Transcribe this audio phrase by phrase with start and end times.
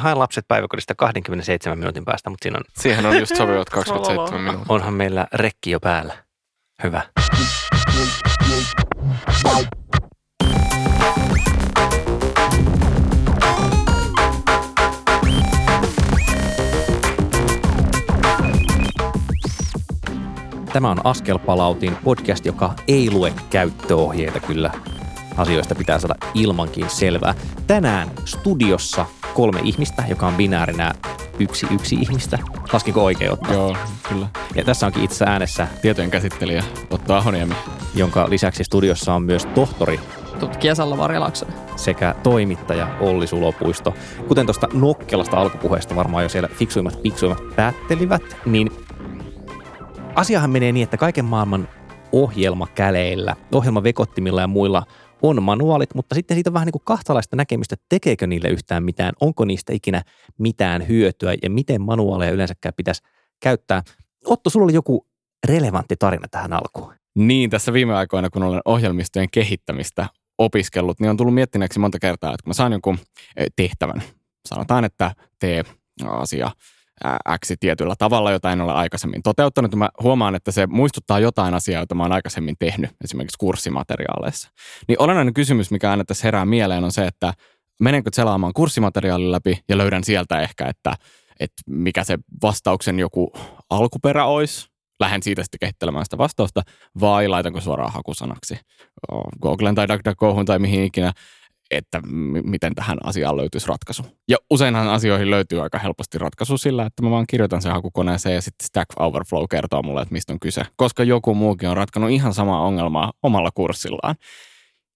[0.00, 4.74] haen lapset päiväkodista 27 minuutin päästä, mutta siinä on, Siihen on just sopivat 27 minuuttia.
[4.74, 6.14] onhan meillä rekki jo päällä.
[6.82, 7.02] Hyvä.
[20.72, 24.70] Tämä on Askelpalautin podcast, joka ei lue käyttöohjeita kyllä.
[25.40, 27.34] Asioista pitää saada ilmankin selvää.
[27.66, 30.92] Tänään studiossa kolme ihmistä, joka on binäärinä
[31.38, 32.38] yksi yksi ihmistä.
[32.72, 33.52] Laskinko oikein ottaa?
[33.52, 33.76] Joo,
[34.08, 34.26] kyllä.
[34.54, 37.54] Ja tässä onkin itse äänessä, Tietojen käsittelijä Otto Ahoniemi.
[37.94, 40.00] jonka lisäksi studiossa on myös tohtori
[40.40, 41.46] tutkija Salla Varjalaakso.
[41.76, 43.94] sekä toimittaja Olli Sulopuisto.
[44.28, 48.70] Kuten tuosta nokkelasta alkupuheesta varmaan jo siellä fiksuimmat piksuimmat päättelivät, niin
[50.14, 51.68] asiahan menee niin, että kaiken maailman
[52.12, 54.82] ohjelmakäleillä, ohjelmavekottimilla ja muilla
[55.22, 58.84] on manuaalit, mutta sitten siitä on vähän niin kuin kahtalaista näkemystä, että tekeekö niille yhtään
[58.84, 60.02] mitään, onko niistä ikinä
[60.38, 63.02] mitään hyötyä ja miten manuaaleja yleensäkään pitäisi
[63.40, 63.82] käyttää.
[64.26, 65.06] Otto, sulla oli joku
[65.48, 66.94] relevantti tarina tähän alkuun.
[67.14, 70.06] Niin, tässä viime aikoina, kun olen ohjelmistojen kehittämistä
[70.38, 72.98] opiskellut, niin on tullut miettineeksi monta kertaa, että kun mä saan jonkun
[73.36, 74.02] eh, tehtävän,
[74.48, 75.64] sanotaan, että tee
[76.06, 76.50] asia
[77.44, 79.74] X tietyllä tavalla, jota en ole aikaisemmin toteuttanut.
[79.74, 84.50] Mä huomaan, että se muistuttaa jotain asiaa, jota mä oon aikaisemmin tehnyt, esimerkiksi kurssimateriaaleissa.
[84.88, 87.34] Niin olennainen kysymys, mikä aina tässä herää mieleen, on se, että
[87.80, 90.94] menenkö selaamaan kurssimateriaalin läpi ja löydän sieltä ehkä, että,
[91.40, 93.32] että mikä se vastauksen joku
[93.70, 96.62] alkuperä olisi, lähden siitä sitten kehittelemään sitä vastausta,
[97.00, 98.58] vai laitanko suoraan hakusanaksi
[99.42, 101.12] Googlen tai DuckDuckGohun tai mihin ikinä,
[101.70, 104.02] että m- miten tähän asiaan löytyisi ratkaisu.
[104.28, 108.42] Ja useinhan asioihin löytyy aika helposti ratkaisu sillä, että mä vaan kirjoitan sen hakukoneeseen ja
[108.42, 110.62] sitten Stack Overflow kertoo mulle, että mistä on kyse.
[110.76, 114.14] Koska joku muukin on ratkanut ihan samaa ongelmaa omalla kurssillaan.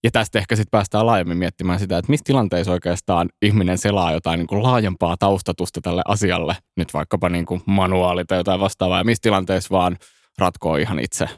[0.05, 4.39] Ja tästä ehkä sitten päästään laajemmin miettimään sitä, että missä tilanteissa oikeastaan ihminen selaa jotain
[4.39, 9.05] niin kuin laajempaa taustatusta tälle asialle, nyt vaikkapa niin kuin manuaali tai jotain vastaavaa, ja
[9.05, 9.97] missä tilanteissa vaan
[10.39, 11.29] ratkoo ihan itse.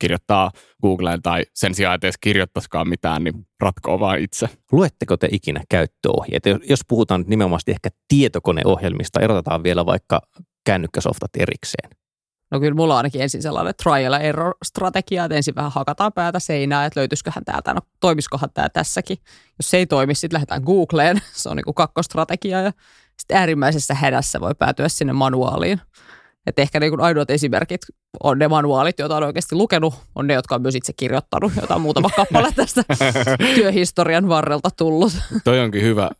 [0.00, 0.50] Kirjoittaa
[0.82, 4.48] Googleen tai sen sijaan, että edes kirjoittaisikaan mitään, niin ratkoo vaan itse.
[4.72, 6.48] Luetteko te ikinä käyttöohjeita?
[6.48, 10.20] Jos- puhutaan nyt nimenomaan ehkä tietokoneohjelmista, erotetaan vielä vaikka
[10.66, 11.90] kännykkäsoftat erikseen.
[12.50, 16.12] No kyllä mulla on ainakin ensin sellainen trial and error strategia, että ensin vähän hakataan
[16.12, 19.18] päätä seinää, että löytyisiköhän täältä, no toimiskohan tämä tässäkin.
[19.58, 22.72] Jos se ei toimi, sitten lähdetään Googleen, se on niin kuin kakkostrategia ja
[23.18, 25.80] sitten äärimmäisessä hädässä voi päätyä sinne manuaaliin.
[26.46, 27.80] Että ehkä niin ainoat esimerkit
[28.22, 31.74] on ne manuaalit, joita on oikeasti lukenut, on ne, jotka on myös itse kirjoittanut, jota
[31.74, 32.82] on muutama kappale tästä
[33.54, 35.12] työhistorian varrelta tullut.
[35.44, 36.10] Toi onkin hyvä,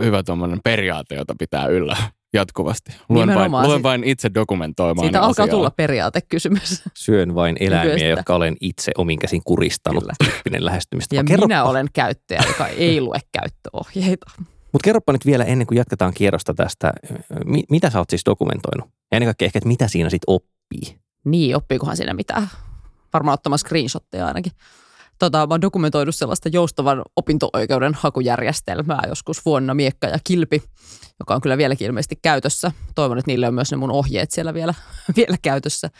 [0.00, 1.96] hyvä tuommoinen periaate, jota pitää yllä
[2.34, 2.92] jatkuvasti.
[3.08, 5.56] Luen vain, luen vain itse dokumentoimaan Siitä alkaa asiaa.
[5.56, 6.82] tulla periaatekysymys.
[6.94, 8.08] Syön vain eläimiä, Nykyistä.
[8.08, 10.04] jotka olen itse omin käsin kuristanut.
[10.44, 10.64] Kyllä.
[10.64, 11.16] Lähestymistä.
[11.16, 14.30] Ja minä olen käyttäjä, joka ei lue käyttöohjeita.
[14.74, 16.92] Mutta kerropa nyt vielä ennen kuin jatketaan kierrosta tästä,
[17.44, 18.90] mi- mitä sä oot siis dokumentoinut?
[19.12, 20.98] Ja ennen kaikkea ehkä, että mitä siinä sitten oppii?
[21.24, 22.48] Niin, oppiikohan siinä mitään?
[23.12, 24.52] Varmaan ottamaan screenshotteja ainakin.
[25.18, 30.62] Tota, mä oon dokumentoinut sellaista joustavan opinto-oikeuden hakujärjestelmää joskus vuonna Miekka ja Kilpi,
[31.20, 32.72] joka on kyllä vieläkin ilmeisesti käytössä.
[32.94, 34.74] Toivon, että niille on myös ne mun ohjeet siellä vielä,
[35.16, 35.90] vielä käytössä.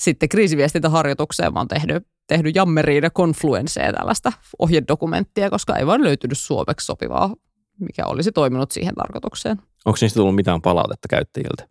[0.00, 6.38] Sitten kriisiviestintäharjoitukseen mä oon tehnyt, tehnyt Jammeriin ja Confluenceen tällaista ohjedokumenttia, koska ei vaan löytynyt
[6.38, 7.34] suomeksi sopivaa,
[7.80, 9.56] mikä olisi toiminut siihen tarkoitukseen.
[9.84, 11.68] Onko niistä tullut mitään palautetta käyttäjiltä?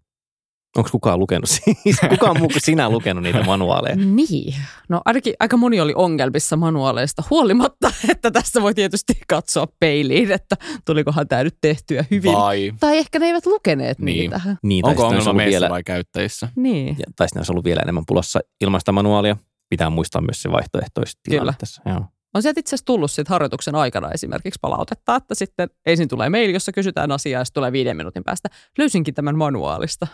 [0.77, 1.99] Onko kukaan lukenut siis?
[2.09, 3.95] Kukaan muu kuin sinä lukenut niitä manuaaleja?
[3.95, 4.55] Niin.
[4.89, 10.55] No ainakin aika moni oli ongelmissa manuaaleista huolimatta, että tässä voi tietysti katsoa peiliin, että
[10.85, 12.33] tulikohan tämä nyt tehtyä hyvin.
[12.33, 14.17] Vai Tai ehkä ne eivät lukeneet Niin.
[14.19, 14.41] niitä.
[14.63, 16.49] Niin, tai onko ongelma meissä vielä, vai käyttäjissä?
[16.55, 16.87] Niin.
[16.87, 19.37] ja, tai sitten olisi ollut vielä enemmän pulassa ilmaista manuaalia.
[19.69, 21.53] Pitää muistaa myös se vaihtoehtoistilanne Kyllä.
[21.59, 21.81] tässä.
[21.85, 22.05] Joo.
[22.35, 26.53] On sieltä itse asiassa tullut sit harjoituksen aikana esimerkiksi palautetta, että sitten ensin tulee maili,
[26.53, 28.49] jossa kysytään asiaa ja sitten tulee viiden minuutin päästä.
[28.77, 30.07] Löysinkin tämän manuaalista.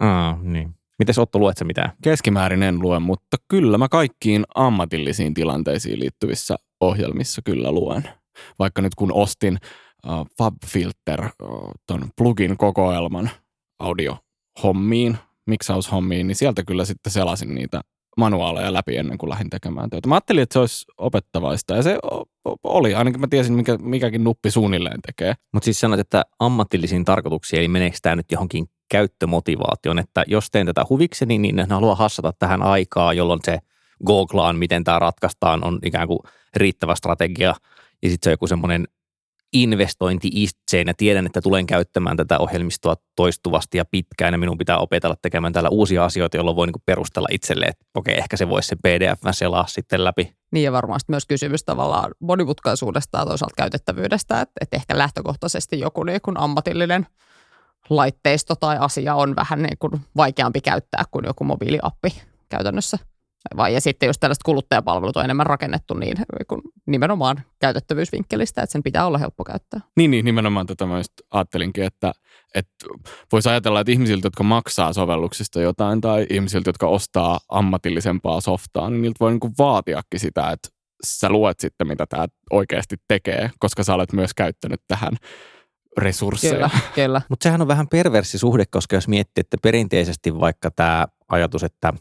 [0.00, 0.74] Aa, niin.
[0.98, 1.92] Mites Otto, luet sä mitään?
[2.02, 8.08] Keskimäärin en lue, mutta kyllä mä kaikkiin ammatillisiin tilanteisiin liittyvissä ohjelmissa kyllä luen.
[8.58, 9.58] Vaikka nyt kun ostin
[10.06, 13.30] uh, FabFilter, uh, ton plugin kokoelman
[13.78, 17.80] audiohommiin, miksaushommiin, niin sieltä kyllä sitten selasin niitä
[18.18, 20.08] manuaaleja läpi ennen kuin lähdin tekemään työtä.
[20.08, 21.98] Mä ajattelin, että se olisi opettavaista ja se
[22.62, 22.94] oli.
[22.94, 25.34] Ainakin mä tiesin, mikä, mikäkin nuppi suunnilleen tekee.
[25.52, 30.66] Mutta siis sanoit, että ammatillisiin tarkoituksiin, eli meneekö tämä nyt johonkin käyttömotivaation, että jos teen
[30.66, 33.58] tätä huvikseni, niin en halua hassata tähän aikaa, jolloin se
[34.06, 36.18] googlaan, miten tämä ratkaistaan, on ikään kuin
[36.56, 37.54] riittävä strategia.
[38.02, 38.88] Ja sitten se on joku semmoinen
[39.52, 44.78] investointi itseen ja tiedän, että tulen käyttämään tätä ohjelmistoa toistuvasti ja pitkään ja minun pitää
[44.78, 48.68] opetella tekemään täällä uusia asioita, jolloin voi niinku perustella itselle, että okei, ehkä se voisi
[48.68, 50.34] se PDF selaa sitten läpi.
[50.50, 56.02] Niin ja varmasti myös kysymys tavallaan monimutkaisuudesta ja toisaalta käytettävyydestä, että, että ehkä lähtökohtaisesti joku
[56.02, 57.06] niin kuin ammatillinen
[57.90, 62.98] laitteisto tai asia on vähän niin kuin vaikeampi käyttää kuin joku mobiiliappi käytännössä.
[63.56, 66.16] Vai, ja sitten jos tällaiset kuluttajapalvelut on enemmän rakennettu niin
[66.48, 69.80] kun nimenomaan käytettävyysvinkkelistä, että sen pitää olla helppo käyttää.
[69.96, 72.12] Niin, niin nimenomaan tätä mä just ajattelinkin, että,
[72.54, 72.86] että
[73.32, 79.02] voisi ajatella, että ihmisiltä, jotka maksaa sovelluksista jotain tai ihmisiltä, jotka ostaa ammatillisempaa softaa, niin
[79.02, 80.68] niiltä voi niin kuin vaatiakin sitä, että
[81.06, 85.12] sä luet sitten, mitä tämä oikeasti tekee, koska sä olet myös käyttänyt tähän
[85.98, 86.52] resursseja.
[86.52, 87.22] Kyllä, kyllä.
[87.28, 91.92] Mutta sehän on vähän perversi suhde, koska jos miettii, että perinteisesti vaikka tämä ajatus, että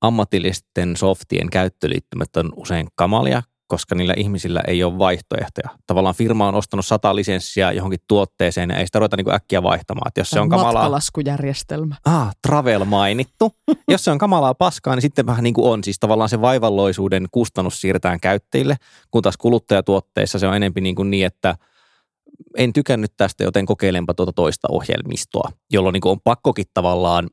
[0.00, 5.68] ammatillisten softien käyttöliittymät on usein kamalia, koska niillä ihmisillä ei ole vaihtoehtoja.
[5.86, 9.62] Tavallaan firma on ostanut sata lisenssiä johonkin tuotteeseen ja ei sitä ruveta niin kuin äkkiä
[9.62, 10.08] vaihtamaan.
[10.08, 10.72] Että jos se on kamalaa...
[10.72, 11.96] Matkalaskujärjestelmä.
[12.04, 13.52] Ah, travel mainittu.
[13.92, 15.84] jos se on kamalaa paskaa, niin sitten vähän niin kuin on.
[15.84, 18.76] Siis tavallaan se vaivalloisuuden kustannus siirretään käyttäjille,
[19.10, 21.56] kun taas kuluttajatuotteissa se on enempi niin, kuin niin että
[22.56, 27.30] en tykännyt tästä, joten kokeilenpa tuota toista ohjelmistoa, jolloin niin kuin on pakkokin tavallaan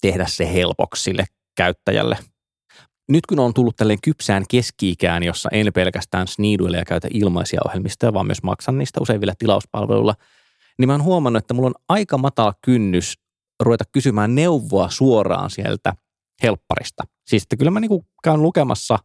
[0.00, 1.24] tehdä se helpoksi sille
[1.56, 2.18] käyttäjälle.
[3.08, 8.12] Nyt kun on tullut tälleen kypsään keski-ikään, jossa en pelkästään sniiduille ja käytä ilmaisia ohjelmistoja,
[8.12, 10.14] vaan myös maksan niistä useimmilla tilauspalveluilla,
[10.78, 13.14] niin mä oon huomannut, että mulla on aika matala kynnys
[13.60, 15.94] ruveta kysymään neuvoa suoraan sieltä
[16.42, 17.04] helpparista.
[17.26, 18.98] Siis että kyllä mä niinku käyn lukemassa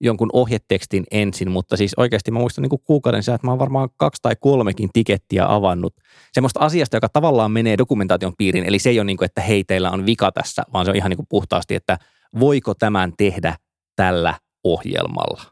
[0.00, 3.88] jonkun ohjetekstin ensin, mutta siis oikeasti mä muistan niinku kuukauden sisään, että mä oon varmaan
[3.96, 5.94] kaksi tai kolmekin tikettiä avannut.
[6.32, 9.64] Semmoista asiasta, joka tavallaan menee dokumentaation piiriin, eli se ei ole niin kuin, että hei,
[9.64, 11.98] teillä on vika tässä, vaan se on ihan niin kuin puhtaasti, että
[12.40, 13.56] voiko tämän tehdä
[13.96, 14.34] tällä
[14.64, 15.42] ohjelmalla.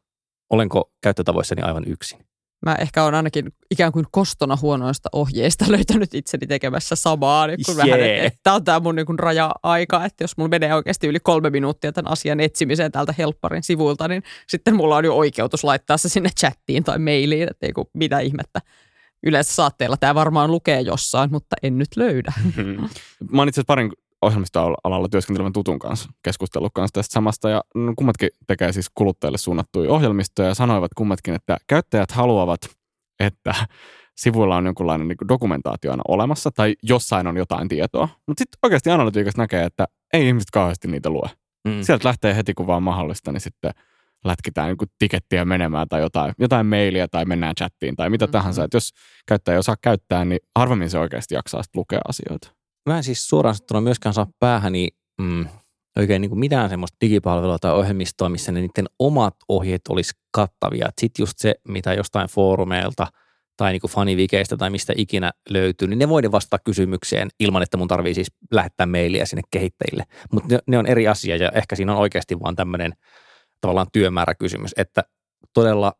[0.51, 2.27] Olenko käyttötavoissani aivan yksin?
[2.67, 7.47] Mä ehkä on ainakin ikään kuin kostona huonoista ohjeista löytänyt itseni tekemässä samaa.
[7.47, 8.27] Niin kun vähän, Jee.
[8.27, 11.93] että, tämä on tämä mun niin raja-aika, että jos mulla menee oikeasti yli kolme minuuttia
[11.93, 16.31] tämän asian etsimiseen täältä helpparin sivuilta, niin sitten mulla on jo oikeutus laittaa se sinne
[16.41, 18.61] chattiin tai mailiin, että ei kun mitä ihmettä.
[19.23, 22.33] Yleensä saatteella tämä varmaan lukee jossain, mutta en nyt löydä.
[23.31, 23.93] Mä oon itse asiassa parin
[24.23, 29.91] ohjelmistoalalla työskentelevän tutun kanssa keskustellut kanssa tästä samasta ja no, kummatkin tekee siis kuluttajille suunnattuja
[29.91, 32.61] ohjelmistoja ja sanoivat kummatkin, että käyttäjät haluavat,
[33.21, 33.55] että
[34.17, 38.09] sivuilla on jonkunlainen niin dokumentaatio aina olemassa tai jossain on jotain tietoa.
[38.27, 41.31] Mutta sitten oikeasti analytiikassa näkee, että ei ihmiset kauheasti niitä lue.
[41.69, 41.83] Mm.
[41.83, 43.71] Sieltä lähtee heti kun vaan mahdollista, niin sitten
[44.25, 48.33] lätkitään niin tikettiä menemään tai jotain, jotain mailia tai mennään chattiin tai mitä mm-hmm.
[48.33, 48.65] tahansa.
[48.65, 48.93] Että jos
[49.27, 52.56] käyttäjä ei osaa käyttää, niin harvemmin se oikeasti jaksaa lukea asioita
[52.87, 54.89] mä en siis suoraan sanottuna myöskään saa päähäni
[55.21, 55.47] mm,
[55.99, 60.89] oikein niin kuin mitään semmoista digipalvelua tai ohjelmistoa, missä ne niiden omat ohjeet olisi kattavia.
[61.01, 63.07] Sitten just se, mitä jostain foorumeilta
[63.57, 67.77] tai niin kuin fanivikeistä tai mistä ikinä löytyy, niin ne voidaan vastata kysymykseen ilman, että
[67.77, 70.05] mun tarvii siis lähettää mailia sinne kehittäjille.
[70.33, 72.93] Mutta ne, ne on eri asia ja ehkä siinä on oikeasti vaan tämmöinen
[73.61, 75.05] tavallaan työmääräkysymys, että
[75.55, 75.93] todella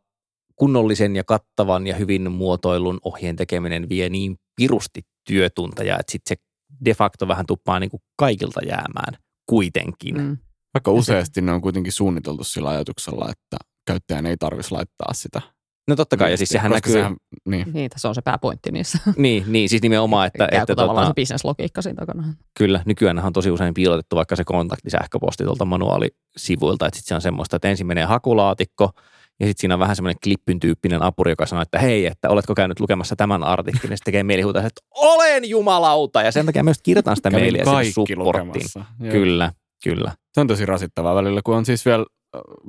[0.55, 6.43] kunnollisen ja kattavan ja hyvin muotoilun ohjeen tekeminen vie niin pirusti työtunteja, että sitten se
[6.85, 9.17] de facto vähän tuppaa niin kuin kaikilta jäämään
[9.49, 10.17] kuitenkin.
[10.17, 10.37] Mm.
[10.73, 13.57] Vaikka useasti ne on kuitenkin suunniteltu sillä ajatuksella, että
[13.87, 15.41] käyttäjän ei tarvitsisi laittaa sitä.
[15.87, 16.93] No totta kai, ja siis sehän näkyy...
[16.93, 17.15] Sehän,
[17.49, 17.73] niin.
[17.73, 18.99] niin, se on se pääpointti niissä.
[19.17, 20.47] niin, niin, siis nimenomaan, että...
[20.47, 22.33] Käy että tavallaan tota, se bisneslogiikka siinä takana.
[22.57, 27.21] Kyllä, nykyään on tosi usein piilotettu vaikka se kontaktisähköposti tuolta manuaalisivuilta, että sitten se on
[27.21, 28.91] semmoista, että ensin menee hakulaatikko,
[29.39, 32.55] ja sitten siinä on vähän semmoinen klippyn tyyppinen apuri, joka sanoo, että hei, että oletko
[32.55, 33.91] käynyt lukemassa tämän artikkelin.
[33.93, 36.21] Ja sitten tekee mielihuuta, että olen jumalauta.
[36.21, 38.65] Ja sen takia myös kirjoitan sitä mailia sinne supporttiin.
[39.11, 39.51] Kyllä,
[39.83, 40.11] kyllä.
[40.33, 42.05] Se on tosi rasittavaa välillä, kun on siis vielä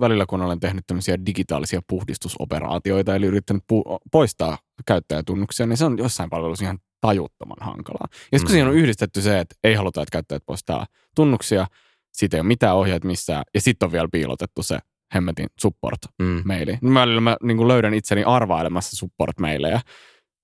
[0.00, 5.98] välillä, kun olen tehnyt tämmöisiä digitaalisia puhdistusoperaatioita, eli yrittänyt pu- poistaa käyttäjätunnuksia, niin se on
[5.98, 8.08] jossain palvelussa ihan tajuttoman hankalaa.
[8.10, 8.52] Ja sitten kun mm.
[8.52, 11.66] siihen on yhdistetty se, että ei haluta, että käyttäjät poistaa tunnuksia,
[12.12, 14.78] siitä ei ole mitään ohjeet missään, ja sitten on vielä piilotettu se
[15.14, 16.78] hemmetin support-maili.
[16.82, 16.88] Mm.
[16.88, 19.80] Mä, mä niin löydän itseni arvailemassa support-maileja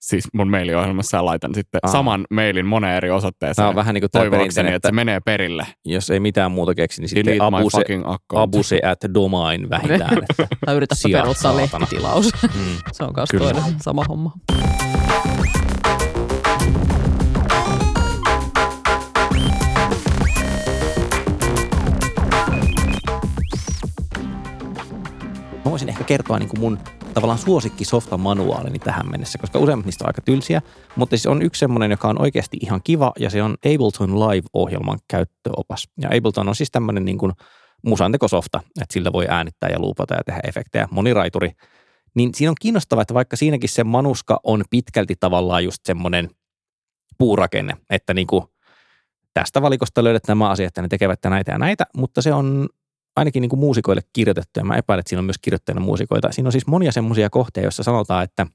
[0.08, 1.92] siis mun mailiohjelmassa ja laitan sitten Aa.
[1.92, 3.56] saman mailin moneen eri osoitteeseen.
[3.56, 5.66] Tämä on vähän niin kuin toivoakseni, että, että, se menee perille.
[5.84, 7.84] Jos ei mitään muuta keksi, niin sitten abuse,
[8.34, 10.16] abuse at domain vähintään.
[10.66, 12.32] tai yritäpä perustaa lehtitilaus.
[12.42, 12.76] Mm.
[12.92, 14.32] se on myös toinen sama homma.
[25.74, 26.78] Voisin ehkä kertoa niin kuin mun
[27.14, 30.62] tavallaan suosikki softan manuaalini tähän mennessä, koska useimmat niistä on aika tylsiä,
[30.96, 34.98] mutta siis on yksi semmoinen, joka on oikeasti ihan kiva ja se on Ableton Live-ohjelman
[35.08, 35.88] käyttöopas.
[36.00, 37.32] Ja Ableton on siis tämmöinen niin kuin
[37.86, 41.50] musantekosofta, että sillä voi äänittää ja luupata ja tehdä efektejä, moniraituri.
[42.14, 46.30] Niin siinä on kiinnostavaa, että vaikka siinäkin se manuska on pitkälti tavallaan just semmoinen
[47.18, 48.44] puurakenne, että niin kuin
[49.32, 52.68] tästä valikosta löydät nämä asiat, että ne tekevät näitä ja näitä, mutta se on
[53.16, 56.32] ainakin niin kuin muusikoille kirjoitettu, ja mä epäilen, että siinä on myös kirjoittajana muusikoita.
[56.32, 58.46] Siinä on siis monia semmoisia kohteita, joissa sanotaan, että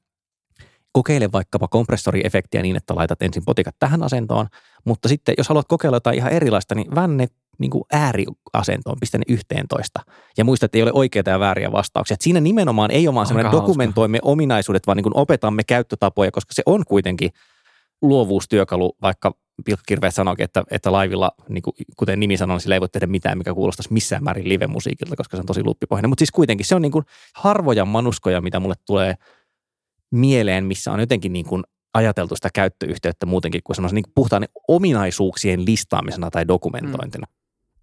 [0.92, 4.48] kokeile vaikkapa kompressoriefektiä niin, että laitat ensin potikat tähän asentoon,
[4.86, 7.28] mutta sitten jos haluat kokeilla jotain ihan erilaista, niin vänne
[7.60, 10.00] niin kuin ääriasentoon, pistä ne yhteentoista.
[10.38, 12.14] Ja muista, että ei ole oikeita ja vääriä vastauksia.
[12.14, 16.54] Et siinä nimenomaan ei ole vaan semmoinen dokumentoimme ominaisuudet, vaan niin kuin opetamme käyttötapoja, koska
[16.54, 17.30] se on kuitenkin
[18.02, 22.82] luovuustyökalu, vaikka Pilkkirveet sanoikin, että, että laivilla, niin kuin, kuten nimi sanoo, niin sillä ei
[22.82, 26.10] voi tehdä mitään, mikä kuulostaisi missään määrin live-musiikilta, koska se on tosi luppipohjainen.
[26.10, 29.16] Mutta siis kuitenkin se on niin kuin harvoja manuskoja, mitä mulle tulee
[30.12, 31.64] mieleen, missä on jotenkin niin kuin
[31.94, 37.28] ajateltu sitä käyttöyhteyttä muutenkin kuin semmoisen niin puhtaan ominaisuuksien listaamisena tai dokumentointina.
[37.30, 37.34] Mm.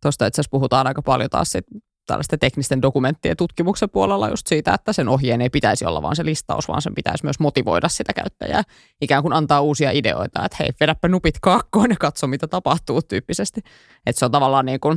[0.02, 1.66] Tuosta itse asiassa puhutaan aika paljon taas sit
[2.06, 6.24] tällaisten teknisten dokumenttien tutkimuksen puolella just siitä, että sen ohjeen ei pitäisi olla vaan se
[6.24, 8.62] listaus, vaan sen pitäisi myös motivoida sitä käyttäjää.
[9.00, 13.60] Ikään kuin antaa uusia ideoita, että hei, vedäpä nupit kaakkoon ja katso, mitä tapahtuu tyyppisesti.
[14.06, 14.96] Että se on tavallaan niin kuin,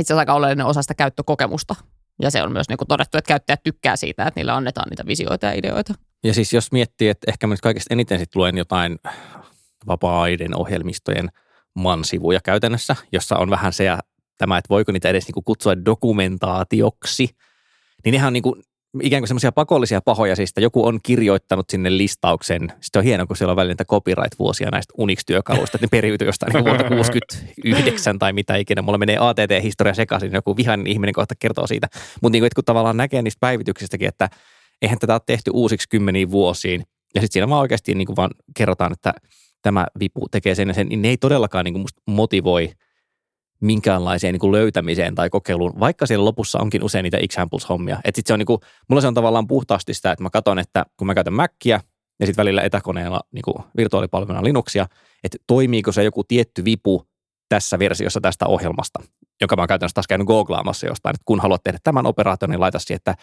[0.00, 1.74] asiassa aika oleellinen osa sitä käyttökokemusta.
[2.22, 5.06] Ja se on myös niin kuin todettu, että käyttäjät tykkää siitä, että niillä annetaan niitä
[5.06, 5.94] visioita ja ideoita.
[6.24, 8.98] Ja siis jos miettii, että ehkä mä nyt kaikista eniten sitten luen jotain
[9.86, 11.28] vapaiden ohjelmistojen
[11.74, 13.84] man-sivuja käytännössä, jossa on vähän se
[14.42, 17.28] tämä, että voiko niitä edes niin kutsua dokumentaatioksi,
[18.04, 18.62] niin nehän on niin kuin
[19.02, 22.72] ikään kuin semmoisia pakollisia pahoja, siis joku on kirjoittanut sinne listauksen.
[22.80, 26.64] Sitten on hienoa, kun siellä on välillä copyright-vuosia näistä Unix-työkaluista, että ne periytyy jostain niin
[26.64, 28.82] vuonna 69 tai mitä ikinä.
[28.82, 31.88] Mulla menee ATT-historia sekaisin, joku vihainen ihminen kohta kertoo siitä.
[32.22, 34.28] Mutta niin kun tavallaan näkee niistä päivityksistäkin, että
[34.82, 36.80] eihän tätä ole tehty uusiksi kymmeniin vuosiin.
[37.14, 39.14] Ja sitten siinä vaan oikeasti niin kuin vaan kerrotaan, että
[39.62, 42.70] tämä vipu tekee sen ja sen, niin ne ei todellakaan niin kuin motivoi–
[43.62, 47.98] minkäänlaiseen niin kuin löytämiseen tai kokeiluun, vaikka siellä lopussa onkin usein niitä examples-hommia.
[48.04, 50.58] Että sit se on niin kuin, mulla se on tavallaan puhtaasti sitä, että mä katson,
[50.58, 51.80] että kun mä käytän Mackiä
[52.20, 54.86] ja sitten välillä etäkoneella niin kuin virtuaalipalveluna Linuxia,
[55.24, 57.06] että toimiiko se joku tietty vipu
[57.48, 59.00] tässä versiossa tästä ohjelmasta,
[59.40, 62.60] jonka mä oon käytännössä taas käynyt googlaamassa jostain, että kun haluat tehdä tämän operaation, niin
[62.60, 63.14] laita siihen, että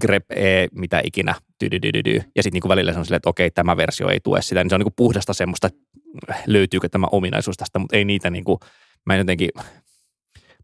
[0.00, 1.34] grep e, mitä ikinä,
[1.64, 2.22] dydydydydy.
[2.36, 4.70] ja sitten niin välillä se on silleen, että okei, tämä versio ei tue sitä, niin
[4.70, 5.68] se on niin kuin puhdasta semmoista,
[6.46, 8.58] löytyykö tämä ominaisuus tästä, mutta ei niitä niin kuin
[9.06, 9.50] mä en jotenkin,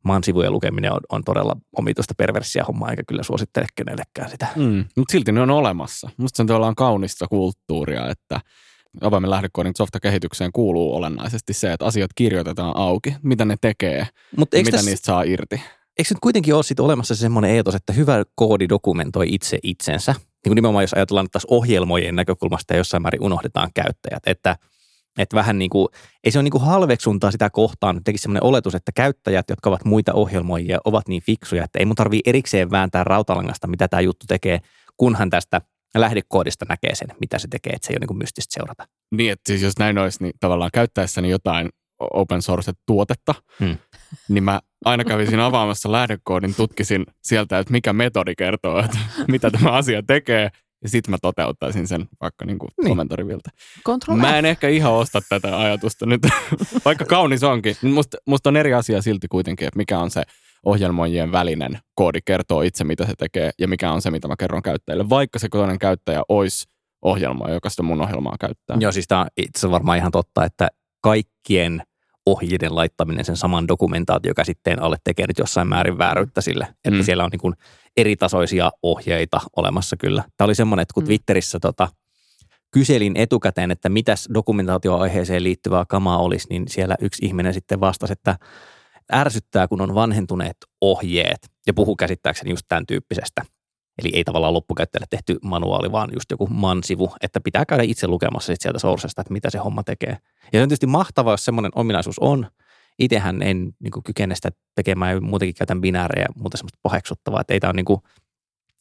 [0.07, 4.47] maan sivujen lukeminen on, on todella omituista perversia hommaa, eikä kyllä suosittele kenellekään sitä.
[4.57, 6.11] Mm, mutta silti ne on olemassa.
[6.17, 8.41] Musta se on tavallaan kaunista kulttuuria, että
[9.01, 14.71] avaimen lähdekoodin softakehitykseen kuuluu olennaisesti se, että asiat kirjoitetaan auki, mitä ne tekee Mut mitä
[14.71, 15.61] tässä, niistä saa irti.
[15.99, 20.13] Eikö nyt kuitenkin ole sit olemassa se semmoinen eetos, että hyvä koodi dokumentoi itse itsensä?
[20.13, 24.57] Niin kuin nimenomaan jos ajatellaan taas ohjelmojen näkökulmasta ja jossain määrin unohdetaan käyttäjät, että–
[25.19, 25.89] että vähän niin kuin,
[26.25, 29.85] ei se ole niin kuin halveksuntaa sitä kohtaan, tekisi sellainen oletus, että käyttäjät, jotka ovat
[29.85, 34.27] muita ohjelmoijia, ovat niin fiksuja, että ei mun tarvii erikseen vääntää rautalangasta, mitä tämä juttu
[34.29, 34.61] tekee,
[34.97, 35.61] kunhan tästä
[35.95, 38.85] lähdekoodista näkee sen, mitä se tekee, että se ei ole niin kuin mystistä seurata.
[39.17, 41.69] Niin, että siis jos näin olisi, niin tavallaan käyttäessäni jotain
[41.99, 43.77] open source-tuotetta, hmm.
[44.29, 49.71] niin mä aina kävisin avaamassa lähdekoodin, tutkisin sieltä, että mikä metodi kertoo, että mitä tämä
[49.71, 50.51] asia tekee,
[50.83, 52.89] ja sitten mä toteuttaisin sen vaikka niin kuin niin.
[52.89, 53.51] komentorivilta.
[54.21, 56.21] Mä en ehkä ihan osta tätä ajatusta nyt,
[56.85, 57.77] vaikka kaunis onkin.
[57.83, 60.23] Musta, musta on eri asia silti kuitenkin, että mikä on se
[60.65, 64.63] ohjelmoijien välinen koodi kertoo itse, mitä se tekee, ja mikä on se, mitä mä kerron
[64.63, 65.09] käyttäjille.
[65.09, 66.69] Vaikka se toinen käyttäjä olisi
[67.03, 68.77] ohjelma, joka sitä mun ohjelmaa käyttää.
[68.81, 70.69] Joo, siis tämä on itse varmaan ihan totta, että
[71.03, 71.83] kaikkien–
[72.27, 77.05] ohjeiden laittaminen sen saman dokumentaatiokäsitteen alle tekee nyt jossain määrin vääryyttä sille, että mm.
[77.05, 77.55] siellä on niin kuin
[77.97, 80.25] eritasoisia ohjeita olemassa kyllä.
[80.37, 81.07] Tämä oli semmoinen, että kun mm.
[81.07, 81.89] Twitterissä tota,
[82.71, 88.37] kyselin etukäteen, että mitäs dokumentaatioaiheeseen liittyvää kamaa olisi, niin siellä yksi ihminen sitten vastasi, että
[89.13, 93.43] ärsyttää, kun on vanhentuneet ohjeet ja puhuu käsittääkseni just tämän tyyppisestä–
[93.99, 98.47] Eli ei tavallaan loppukäyttäjälle tehty manuaali, vaan just joku man-sivu, että pitää käydä itse lukemassa
[98.47, 100.19] sit sieltä sourcesta, että mitä se homma tekee.
[100.53, 102.47] Ja se on tietysti mahtavaa, jos semmoinen ominaisuus on.
[102.99, 107.55] Itsehän en niin kuin, kykene sitä tekemään ja muutenkin käytän binäärejä, mutta semmoista paheksuttavaa, että
[107.55, 108.01] ei tämä niin kuin,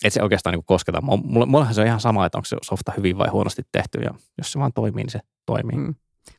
[0.08, 1.02] se oikeastaan niin kosketa.
[1.02, 4.52] Mullahan se on ihan sama, että onko se softa hyvin vai huonosti tehty ja jos
[4.52, 5.78] se vaan toimii, niin se toimii.
[5.78, 5.96] Mm.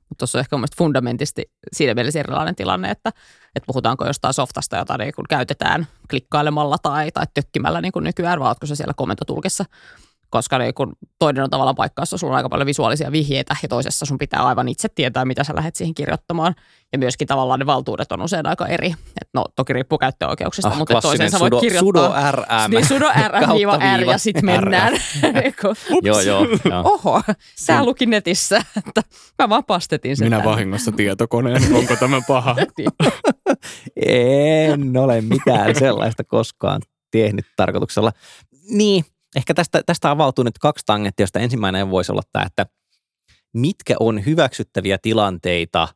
[0.09, 3.13] Mutta tuossa on ehkä mielestäni fundamentisti siinä mielessä erilainen tilanne, että,
[3.57, 8.67] että puhutaanko jostain softasta, jota niin käytetään klikkailemalla tai, tai tökkimällä niin nykyään, vai oletko
[8.67, 9.65] se siellä komentotulkissa
[10.37, 13.69] koska niin kun toinen on tavallaan paikka, jossa sulla on aika paljon visuaalisia vihjeitä ja
[13.69, 16.55] toisessa sun pitää aivan itse tietää, mitä sä lähdet siihen kirjoittamaan.
[16.93, 18.95] Ja myöskin tavallaan ne valtuudet on usein aika eri.
[19.21, 22.11] Et no toki riippuu käyttöoikeuksista, ah, mutta toisen sä voit sudo, kirjoittaa.
[22.11, 22.71] Sudo RM.
[22.71, 24.93] Niin sudo RM-R ja sitten mennään.
[26.02, 26.83] joo, joo, joo.
[26.85, 27.23] Oho,
[27.55, 29.02] sä luki netissä, että
[29.38, 30.26] mä vapastetin sen.
[30.26, 30.50] Minä tänne.
[30.50, 32.57] vahingossa tietokoneen, onko tämä paha?
[34.07, 38.12] en ole mitään sellaista koskaan tehnyt tarkoituksella.
[38.71, 39.05] Niin,
[39.37, 42.66] ehkä tästä, tästä avautuu nyt kaksi tangenttia, josta ensimmäinen voisi olla tämä, että
[43.55, 45.88] mitkä on hyväksyttäviä tilanteita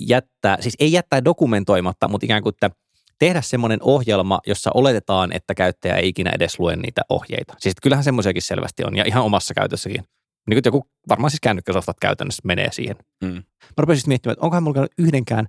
[0.00, 2.70] jättää, siis ei jättää dokumentoimatta, mutta ikään kuin, että
[3.18, 7.54] tehdä semmoinen ohjelma, jossa oletetaan, että käyttäjä ei ikinä edes lue niitä ohjeita.
[7.58, 10.04] Siis kyllähän semmoisiakin selvästi on ja ihan omassa käytössäkin
[10.48, 12.96] Niin kuin joku, varmaan siis kännykkäsoftat käytännössä menee siihen.
[13.24, 13.28] Mm.
[13.28, 13.42] Mä
[13.78, 15.46] rupesin sitten miettimään, että onkohan mulla yhdenkään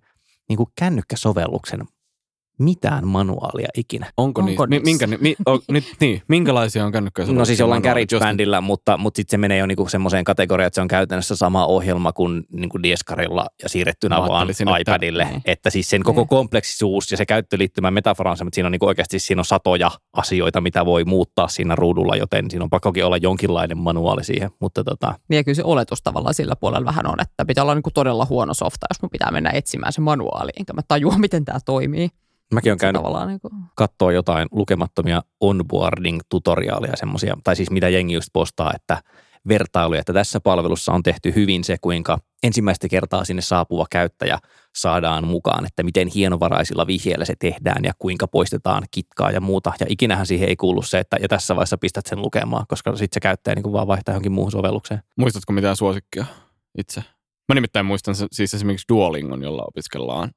[0.49, 1.81] niin kuin kännykkäsovelluksen
[2.63, 4.11] mitään manuaalia ikinä.
[4.17, 4.67] Onko, Onko niissä?
[4.67, 5.07] Mi- niissä?
[5.07, 7.27] minkä, mi, o, nyt, niin, minkälaisia on kännykköjä?
[7.33, 10.81] No siis jos- GarageBandilla, mutta, mutta sitten se menee jo niinku semmoiseen kategoriaan, että se
[10.81, 14.47] on käytännössä sama ohjelma kuin niinku Dieskarilla ja siirrettynä Mä vaan
[14.81, 15.23] iPadille.
[15.25, 16.27] tä- Että siis sen koko Niin.
[16.27, 20.61] kompleksisuus ja se käyttöliittymän metafora on se, siinä on niinku oikeasti siinä on satoja asioita,
[20.61, 24.49] mitä voi muuttaa siinä ruudulla, joten siinä on pakkokin olla jonkinlainen manuaali siihen.
[24.59, 27.75] Mutta tota, Niin ja kyllä se oletus tavallaan sillä puolella vähän on, että pitää olla
[27.75, 31.17] niin kuin todella huono softa, jos mun pitää mennä etsimään se manuaali, enkä mä tajua,
[31.25, 32.09] miten tämä toimii.
[32.53, 38.13] Mäkin olen käynyt tavallaan niin kuin, katsoa jotain lukemattomia onboarding-tutoriaaleja semmoisia, tai siis mitä jengi
[38.13, 38.97] just postaa, että
[39.47, 44.39] vertailuja, että tässä palvelussa on tehty hyvin se, kuinka ensimmäistä kertaa sinne saapuva käyttäjä
[44.75, 49.73] saadaan mukaan, että miten hienovaraisilla vihjeillä se tehdään ja kuinka poistetaan kitkaa ja muuta.
[49.79, 53.13] Ja ikinähän siihen ei kuulu se, että ja tässä vaiheessa pistät sen lukemaan, koska sitten
[53.15, 55.03] se käyttäjä niin kuin vaan vaihtaa johonkin muuhun sovellukseen.
[55.17, 56.25] Muistatko mitään suosikkia
[56.77, 57.03] itse?
[57.49, 60.31] Mä nimittäin muistan siis esimerkiksi Duolingon, jolla opiskellaan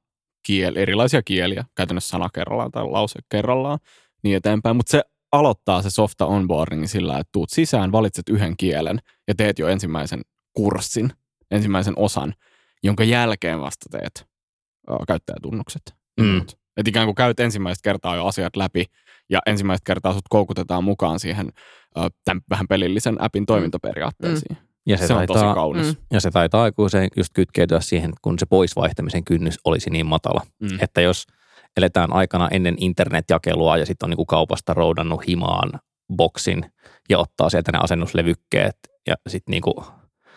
[0.45, 3.79] kiel, erilaisia kieliä, käytännössä sana kerrallaan tai lause kerrallaan,
[4.23, 4.75] niin eteenpäin.
[4.75, 9.59] Mutta se aloittaa se softa onboarding sillä, että tuut sisään, valitset yhden kielen ja teet
[9.59, 10.21] jo ensimmäisen
[10.53, 11.09] kurssin,
[11.51, 12.33] ensimmäisen osan,
[12.83, 14.27] jonka jälkeen vasta teet
[14.89, 15.81] ö, käyttäjätunnukset.
[16.19, 16.25] Mm.
[16.25, 16.57] muut.
[16.77, 18.85] Et ikään kuin käyt ensimmäistä kertaa jo asiat läpi
[19.29, 21.49] ja ensimmäistä kertaa sut koukutetaan mukaan siihen
[21.97, 24.57] ö, tämän vähän pelillisen appin toimintaperiaatteisiin.
[24.87, 25.87] Ja Se, se, on taitaa, tosi kaunis.
[25.87, 25.95] Mm.
[26.11, 30.41] ja se taitaa aikuiseen just kytkeytyä siihen, kun se poisvaihtamisen kynnys olisi niin matala.
[30.61, 30.77] Mm.
[30.81, 31.25] Että jos
[31.77, 35.71] eletään aikana ennen internetjakelua ja sitten on niinku kaupasta roudannut himaan
[36.15, 36.65] boksin
[37.09, 38.77] ja ottaa sieltä ne asennuslevykkeet
[39.07, 39.83] ja sitten niinku,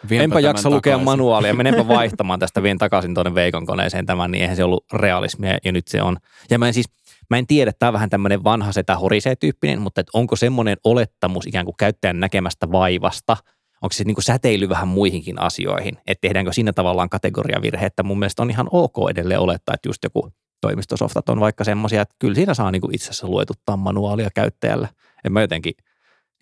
[0.08, 1.04] Vienpä enpä jaksa lukea takaisin.
[1.04, 5.58] manuaalia, menenpä vaihtamaan tästä, vien takaisin tuonne Veikon koneeseen tämän, niin eihän se ollut realismia
[5.64, 6.16] ja nyt se on.
[6.50, 6.86] Ja mä en siis,
[7.30, 11.46] mä en tiedä, tämä on vähän tämmöinen vanha setä horisee-tyyppinen, mutta et onko semmoinen olettamus
[11.46, 13.36] ikään kuin käyttäjän näkemästä vaivasta,
[13.82, 18.18] onko se niin kuin säteily vähän muihinkin asioihin, että tehdäänkö siinä tavallaan kategoriavirhe, että mun
[18.18, 22.35] mielestä on ihan ok edelleen olettaa, että just joku toimistosoftat on vaikka semmoisia, että kyllä
[22.35, 24.88] siinä saa niin kuin itse asiassa luetuttaa manuaalia käyttäjälle.
[25.24, 25.74] En mä jotenkin,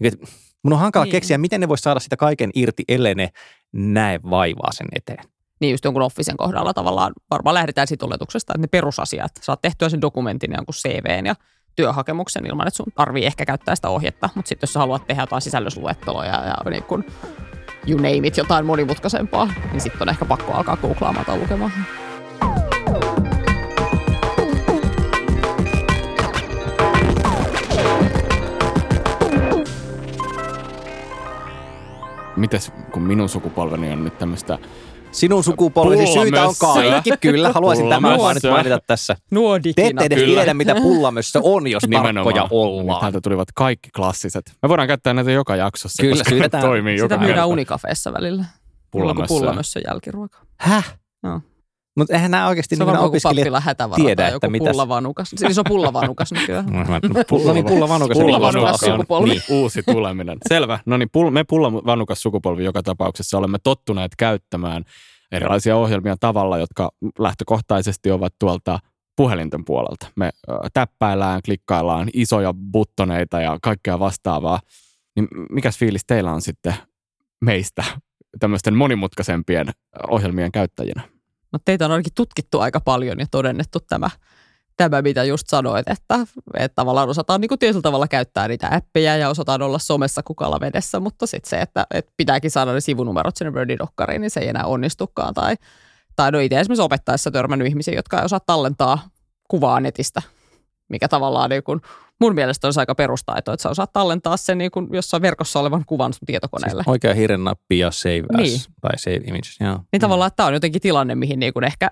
[0.00, 0.26] että
[0.62, 1.12] mun on hankala Niin.
[1.12, 1.16] niin.
[1.20, 3.28] keksiä, miten ne voi saada sitä kaiken irti, ellei ne
[3.72, 5.24] näe vaivaa sen eteen.
[5.60, 9.88] niin just jonkun Officen kohdalla tavallaan varmaan lähdetään siitä oletuksesta, että ne perusasiat, saat tehtyä
[9.88, 11.34] sen dokumentin ja jonkun CVn ja
[11.76, 15.22] työhakemuksen ilman, että sun tarvii ehkä käyttää sitä ohjetta, mutta sitten jos sä haluat tehdä
[15.22, 17.04] jotain sisällysluetteloja ja niin kun
[17.88, 21.72] you name it, jotain monimutkaisempaa, niin sitten on ehkä pakko alkaa googlaamaan tai lukemaan.
[32.36, 34.58] Mites, kun minun sukupolveni on nyt tämmöistä
[35.16, 37.10] Sinun sukupolvesi syytä on kaikki.
[37.20, 39.16] Kyllä, haluaisin tämän vaan nyt mainita tässä.
[39.30, 40.34] Nuo Te ette edes Kyllä.
[40.40, 43.00] tiedä, mitä pullamössö on, jos tarkkoja Nyt ollaan.
[43.00, 44.52] Täältä tulivat kaikki klassiset.
[44.62, 46.62] Me voidaan käyttää näitä joka jaksossa, Kyllä, koska ne syydetään.
[46.64, 48.44] toimii Sitä joka myydään unikafeessa välillä.
[48.90, 49.38] Pullamössöä.
[49.38, 50.38] Pullamössö jälkiruoka.
[50.60, 50.94] Häh?
[51.22, 51.40] Joo.
[51.96, 53.64] Mutta eihän nämä oikeasti niin opiskelijat...
[53.96, 55.30] tiedä, että joku mitäs- pullavanukas.
[55.36, 56.66] Siis se on pullavanukas nykyään.
[56.76, 58.18] No niin, pullavanukas.
[58.18, 59.28] Pullavanukas sukupolvi.
[59.28, 59.42] Niin.
[59.50, 60.38] Uusi tuleminen.
[60.48, 60.78] Selvä.
[60.86, 64.84] No niin, pull, me pullavanukas sukupolvi joka tapauksessa olemme tottuneet käyttämään
[65.32, 68.78] erilaisia ohjelmia tavalla, jotka lähtökohtaisesti ovat tuolta
[69.16, 70.06] puhelinten puolelta.
[70.16, 70.30] Me
[70.74, 74.60] täppäillään, klikkaillaan isoja buttoneita ja kaikkea vastaavaa.
[75.16, 76.74] Niin mikäs fiilis teillä on sitten
[77.44, 77.84] meistä
[78.38, 79.66] tämmöisten monimutkaisempien
[80.10, 81.15] ohjelmien käyttäjinä?
[81.52, 84.10] No teitä on ainakin tutkittu aika paljon ja todennettu tämä,
[84.76, 86.18] tämä mitä just sanoit, että,
[86.54, 90.60] että tavallaan osataan niin kuin tietyllä tavalla käyttää niitä appeja ja osataan olla somessa kukalla
[90.60, 94.48] vedessä, mutta sitten se, että, että pitääkin saada ne sivunumerot sinne Wordidokkariin, niin se ei
[94.48, 95.34] enää onnistukaan.
[95.34, 95.54] Tai,
[96.16, 99.08] tai no itse esimerkiksi opettaessa törmännyt ihmisiä, jotka ei osaa tallentaa
[99.48, 100.22] kuvaa netistä,
[100.88, 101.80] mikä tavallaan niin kuin,
[102.20, 105.84] mun mielestä olisi aika perustaito, että sä osaat tallentaa sen niin kuin jossain verkossa olevan
[105.86, 106.82] kuvan sun tietokoneelle.
[106.82, 108.60] Siis oikea hiiren nappi ja save as Niin.
[108.80, 109.56] tai save images.
[109.60, 109.80] Joo.
[109.92, 111.90] Niin tavallaan että tämä on jotenkin tilanne, mihin niin kuin ehkä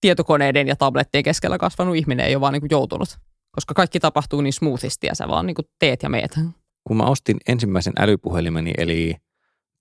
[0.00, 3.08] tietokoneiden ja tablettien keskellä kasvanut ihminen ei ole vaan niin kuin joutunut.
[3.52, 6.38] Koska kaikki tapahtuu niin smoothisti ja sä vaan niin kuin teet ja meet.
[6.84, 9.16] Kun mä ostin ensimmäisen älypuhelimeni, eli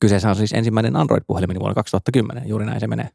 [0.01, 3.09] kyseessä on siis ensimmäinen Android-puhelimeni vuonna 2010, juuri näin se menee.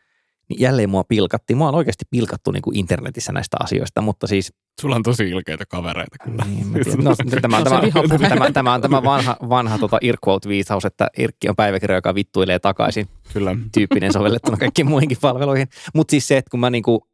[0.48, 1.56] Niin jälleen mua pilkattiin.
[1.56, 5.64] Mua on oikeasti pilkattu niin kuin internetissä näistä asioista, mutta siis Sulla on tosi ilkeitä
[5.66, 6.44] kavereita kyllä.
[6.44, 6.72] Niin,
[7.04, 8.28] no, tämä, on tämä, vihapuhe.
[8.28, 13.08] tämä, tämä, on tämä vanha, vanha tota Irquote-viisaus, että Irkki on päiväkirja, joka vittuilee takaisin
[13.32, 13.56] Kyllä.
[13.72, 15.68] tyyppinen sovellettuna kaikkiin muihinkin palveluihin.
[15.94, 17.08] Mutta siis se, että kun mä niinku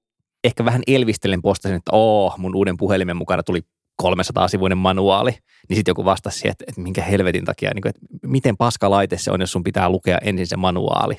[0.44, 3.60] ehkä vähän elvistelen postasin, että oo, mun uuden puhelimen mukana tuli
[4.02, 5.30] 300-sivuinen manuaali,
[5.68, 8.90] niin sitten joku vastasi siihen, että, että minkä helvetin takia, niin kuin, että miten paska
[8.90, 11.16] laite se on, jos sun pitää lukea ensin se manuaali,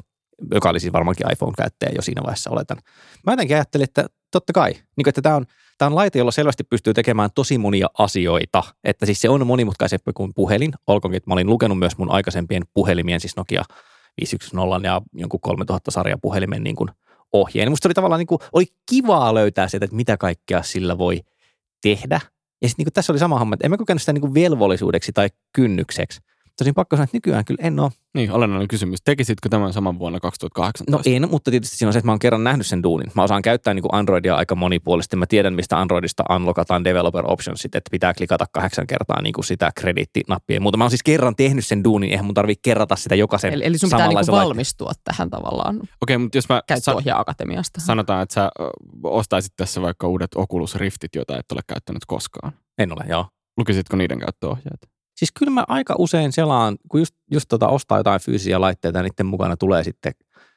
[0.54, 2.78] joka oli siis varmaankin iPhone-käyttäjä jo siinä vaiheessa oletan.
[3.26, 5.46] Mä jotenkin ajattelin, että totta kai, niin kuin, että tämä on,
[5.78, 8.64] tämä on laite, jolla selvästi pystyy tekemään tosi monia asioita.
[8.84, 10.74] Että siis se on monimutkaisempi kuin puhelin.
[10.88, 13.64] Olkoonkin, että mä olin lukenut myös mun aikaisempien puhelimien, siis Nokia
[14.22, 16.90] 510 ja jonkun 3000 sarja puhelimen niin kuin
[17.34, 17.70] ohjeen.
[17.70, 21.22] Musta oli tavallaan niin kuin, oli kivaa löytää sieltä, että mitä kaikkea sillä voi
[21.82, 22.22] tehdä.
[22.62, 25.12] Ja sitten niin tässä oli sama homma, että en mä kokenut sitä niin kuin velvollisuudeksi
[25.12, 26.20] tai kynnykseksi.
[26.62, 27.92] Tosin pakko sanoa, että nykyään kyllä en ole.
[28.14, 29.00] Niin, olennainen kysymys.
[29.02, 30.92] Tekisitkö tämän saman vuonna 2018?
[30.92, 33.12] No en, mutta tietysti siinä on se, että mä oon kerran nähnyt sen duunin.
[33.16, 35.16] Mä osaan käyttää niin kuin Androidia aika monipuolisesti.
[35.16, 39.72] Mä tiedän, mistä Androidista unlockataan developer optionsit, että pitää klikata kahdeksan kertaa niin kuin sitä
[39.76, 40.62] krediittinappia.
[40.62, 43.66] Mutta mä oon siis kerran tehnyt sen duunin, eihän mun tarvitse kerrata sitä jokaisen Eli,
[43.66, 47.82] eli sun pitää niin valmistua tähän tavallaan Okei, okay, mutta jos mä Käyttöohjaa-akatemiasta.
[47.82, 48.52] sanotaan, että sä
[49.04, 52.54] ostaisit tässä vaikka uudet Oculus Riftit, joita et ole käyttänyt koskaan.
[52.78, 53.26] En ole, joo.
[53.58, 54.91] Lukisitko niiden käyttöohjeet?
[55.22, 59.26] Siis kyllä mä aika usein selaan, kun just, just tota ostaa jotain fyysisiä laitteita niiden
[59.26, 60.14] mukana tulee sitten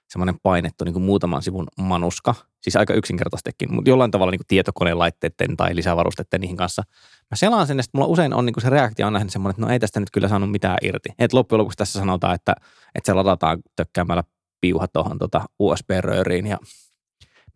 [0.08, 4.46] semmoinen painettu niin kuin muutaman sivun manuska, siis aika yksinkertaistekin, mutta jollain tavalla niin kuin
[4.46, 6.82] tietokoneen laitteiden tai lisävarusteiden niihin kanssa.
[7.30, 9.62] Mä selaan sen sitten mulla usein on niin kuin se reaktio on nähnyt semmoinen, että
[9.62, 11.08] no ei tästä nyt kyllä saanut mitään irti.
[11.18, 12.54] Et loppujen lopuksi tässä sanotaan, että,
[12.94, 14.24] että se ladataan tökkäämällä
[14.60, 16.58] piuha tuohon tota USB-rööriin ja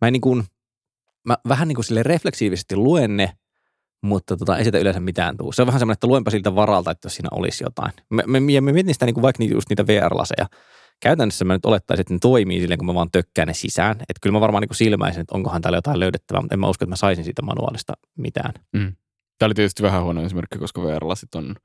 [0.01, 0.43] mä niin kuin,
[1.27, 3.38] mä vähän niin kuin sille refleksiivisesti luen ne
[4.01, 5.51] mutta tota, ei sitä yleensä mitään tuu.
[5.51, 7.91] Se on vähän semmoinen, että luenpa siltä varalta, että jos siinä olisi jotain.
[8.09, 10.45] Me, me, me, mietin sitä niin kuin vaikka niitä, just niitä VR-laseja.
[10.99, 13.91] Käytännössä mä nyt olettaisin, että ne toimii silleen, kun mä vaan tökkään ne sisään.
[13.91, 16.85] Että kyllä mä varmaan niin silmäisin, että onkohan täällä jotain löydettävää, mutta en mä usko,
[16.85, 18.53] että mä saisin siitä manuaalista mitään.
[18.73, 18.95] Mm.
[19.37, 21.55] Tämä oli tietysti vähän huono esimerkki, koska VR-lasit on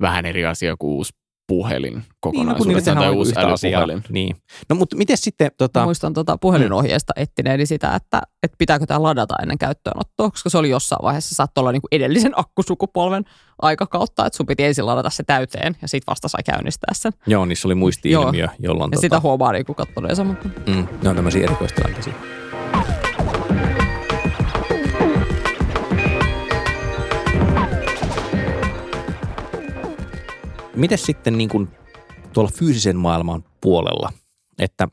[0.00, 1.12] vähän eri asia kuin uusi
[1.46, 4.04] puhelin kokonaisuudessaan niin, no, tai uusi älypuhelin.
[4.08, 4.36] Niin.
[4.68, 5.50] No mutta miten sitten...
[5.58, 5.84] Tota...
[5.84, 7.22] muistan tota puhelinohjeesta mm.
[7.22, 11.62] ettineeni sitä, että, että pitääkö tämä ladata ennen käyttöönottoa, koska se oli jossain vaiheessa, saattoi
[11.62, 13.24] olla niinku edellisen akkusukupolven
[13.62, 17.12] aikakautta, että sun piti ensin ladata se täyteen ja sitten vasta sai käynnistää sen.
[17.26, 18.88] Joo, niissä oli muisti-ilmiö, jolloin...
[18.88, 19.00] Ja tota...
[19.00, 20.24] sitä huomaa niinku kattoneensa.
[20.24, 20.48] Mutta...
[20.66, 22.14] Mm, ne on tämmöisiä erikoistilanteisia.
[30.74, 31.68] Miten sitten niin kuin
[32.32, 34.12] tuolla fyysisen maailman puolella,
[34.58, 34.88] että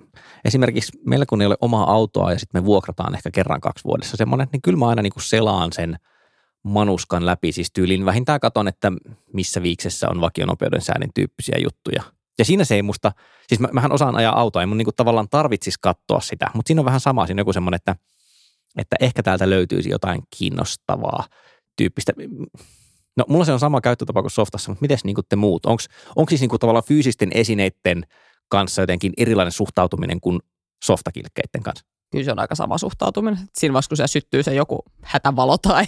[0.46, 4.18] esimerkiksi meillä kun ei ole omaa autoa ja sitten me vuokrataan ehkä kerran kaksi vuodessa
[4.18, 5.96] semmoinen, niin kyllä mä aina niin kuin selaan sen
[6.64, 8.92] manuskan läpi, siis tyylin vähintään katon, että
[9.34, 12.04] missä viiksessä on vakionopeuden säännön tyyppisiä juttuja.
[12.40, 13.12] Ja siinä se ei musta,
[13.48, 16.82] siis mä, mähän osaan ajaa autoa, ei mun niinku tavallaan tarvitsisi katsoa sitä, mutta siinä
[16.82, 17.96] on vähän sama, siinä on joku semmoinen, että,
[18.78, 21.24] että ehkä täältä löytyisi jotain kiinnostavaa
[21.78, 22.14] tyyppistä.
[23.18, 25.66] No mulla se on sama käyttötapa kuin softassa, mutta miten niin te muut?
[25.66, 28.04] Onko siis niin tavallaan fyysisten esineiden
[28.50, 30.40] kanssa jotenkin erilainen suhtautuminen kuin
[30.86, 31.86] softakilkkeiden kanssa?
[32.12, 33.40] Kyllä se on aika sama suhtautuminen.
[33.58, 35.86] Siinä vaiheessa, kun se syttyy se joku hätävalo tai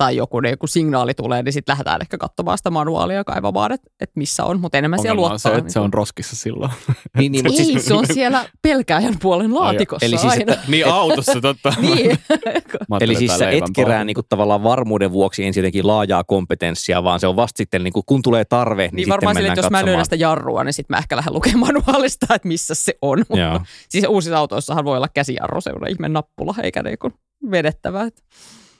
[0.00, 3.72] tai joku, niin, kun signaali tulee, niin sitten lähdetään ehkä katsomaan sitä manuaalia ja kaivamaan,
[3.72, 5.38] että, että missä on, mutta enemmän siellä luottaa.
[5.38, 6.70] se, että niin se on roskissa silloin.
[7.18, 7.86] niin, niin, Ei, siis...
[7.86, 10.52] se on siellä pelkääjän puolen laatikossa Eli siis, aina.
[10.52, 11.74] Että, niin autossa totta.
[11.80, 12.18] niin.
[13.00, 17.20] Eli siis sä et kerää niin kuin, tavallaan varmuuden vuoksi ensin jotenkin laajaa kompetenssia, vaan
[17.20, 19.60] se on vasta sitten, niin kuin, kun tulee tarve, niin, niin sitten varmaan sille, että
[19.60, 22.94] jos mä löydän sitä jarrua, niin sitten mä ehkä lähden lukemaan manuaalista, että missä se
[23.02, 23.18] on.
[23.28, 27.14] Mutta, siis uusissa autoissahan voi olla käsijarru, se on ihme nappula, eikä niin kuin
[27.50, 28.02] vedettävä.
[28.02, 28.22] Että.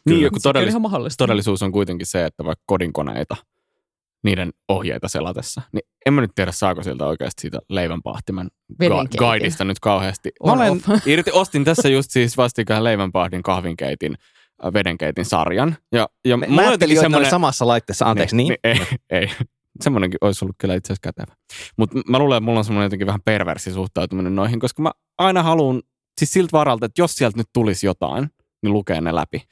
[0.06, 3.36] Niin, joku todellis- todellisuus on kuitenkin se, että vaikka kodinkoneita,
[4.24, 8.48] niiden ohjeita selatessa, niin en mä nyt tiedä, saako sieltä oikeasti siitä leivänpahtimen
[8.82, 10.30] ga- guidista nyt kauheasti.
[10.46, 14.14] Mä olen, irti, ostin tässä just siis vastikään leivänpahdin kahvinkeitin
[14.64, 15.76] äh, vedenkeitin sarjan.
[15.92, 17.30] Ja, ja mä, mä ajattelin, että semmoinen...
[17.30, 18.56] samassa laitteessa, anteeksi, niin?
[18.64, 18.78] niin?
[18.78, 19.30] niin ei, ei.
[19.80, 21.36] Semmoinenkin olisi ollut kyllä itse asiassa kätevä.
[21.76, 25.42] Mutta mä luulen, että mulla on semmoinen jotenkin vähän perversi suhtautuminen noihin, koska mä aina
[25.42, 25.82] haluan,
[26.18, 28.30] siis siltä varalta, että jos sieltä nyt tulisi jotain,
[28.62, 29.42] niin lukee ne läpi.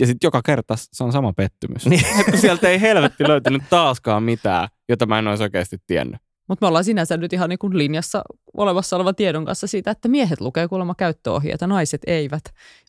[0.00, 1.86] Ja sitten joka kerta se on sama pettymys.
[1.86, 2.04] Niin.
[2.20, 6.20] että sieltä ei helvetti löytynyt taaskaan mitään, jota mä en olisi oikeasti tiennyt.
[6.48, 8.22] Mutta me ollaan sinänsä nyt ihan niin kuin linjassa
[8.56, 12.42] olevassa olevan tiedon kanssa siitä, että miehet lukee kuulemma käyttöohjeita, naiset eivät.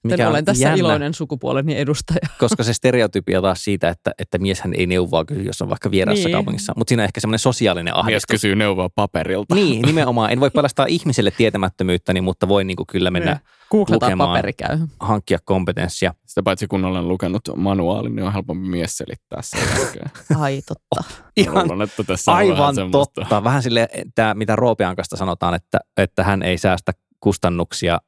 [0.03, 2.19] Joten olen tässä jännä, iloinen sukupuoleni edustaja.
[2.39, 6.27] Koska se stereotypia taas siitä, että, että mieshän ei neuvoa kysy, jos on vaikka vieraassa
[6.27, 6.33] niin.
[6.33, 6.73] kaupungissa.
[6.75, 8.11] Mutta siinä on ehkä semmoinen sosiaalinen ahdistus.
[8.11, 9.55] Mies kysyy neuvoa paperilta.
[9.55, 10.31] Niin, nimenomaan.
[10.31, 13.41] En voi paljastaa ihmiselle tietämättömyyttäni, mutta voi niin kuin kyllä mennä niin.
[13.71, 14.77] Googletaan lukemaan, paperi käy.
[14.99, 16.13] hankkia kompetenssia.
[16.25, 19.61] Sitä paitsi kun olen lukenut manuaalin, niin on helpompi mies selittää sen
[20.39, 21.03] Ai totta.
[21.37, 23.43] Ihan luulen, että tässä aivan vähän totta.
[23.43, 27.99] Vähän sille, tämä, mitä Roopiankasta sanotaan, että, että hän ei säästä kustannuksia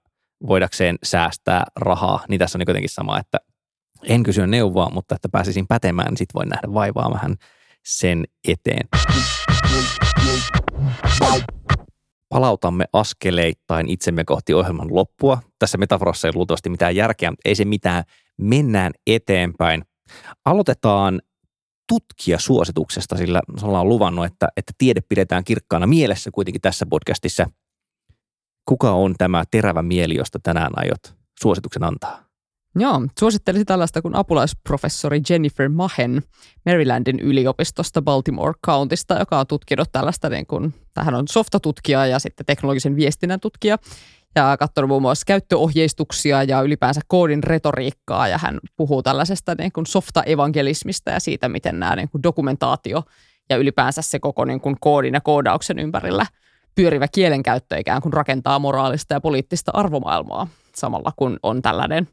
[0.47, 3.37] voidakseen säästää rahaa, niin tässä on kuitenkin sama, että
[4.03, 7.35] en kysyä neuvoa, mutta että pääsisin pätemään, niin sitten voin nähdä vaivaa vähän
[7.83, 8.87] sen eteen
[12.31, 15.41] palautamme askeleittain itsemme kohti ohjelman loppua.
[15.59, 18.03] Tässä metaforassa ei luultavasti mitään järkeä, mutta ei se mitään.
[18.37, 19.83] Mennään eteenpäin.
[20.45, 21.21] Aloitetaan
[21.91, 27.45] tutkijasuosituksesta, sillä ollaan luvannut, että, että tiede pidetään kirkkaana mielessä kuitenkin tässä podcastissa.
[28.65, 32.30] Kuka on tämä terävä mieli, josta tänään aiot suosituksen antaa?
[32.75, 36.21] Joo, suosittelisin tällaista kuin apulaisprofessori Jennifer Mahen
[36.65, 42.45] Marylandin yliopistosta Baltimore Countista, joka on tutkinut tällaista, niin kuin, tähän on softatutkija ja sitten
[42.45, 43.77] teknologisen viestinnän tutkija
[44.35, 49.85] ja katsonut muun muassa käyttöohjeistuksia ja ylipäänsä koodin retoriikkaa ja hän puhuu tällaisesta niin kuin
[49.85, 53.03] softa-evangelismista ja siitä, miten nämä niin kuin dokumentaatio
[53.49, 56.25] ja ylipäänsä se koko niin kuin koodin ja koodauksen ympärillä
[56.75, 62.07] pyörivä kielenkäyttö ikään kuin rakentaa moraalista ja poliittista arvomaailmaa samalla kun on tällainen